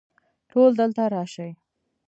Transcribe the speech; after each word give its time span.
ټول 0.49 0.69
دلته 0.79 1.03
راشئ 1.13 1.51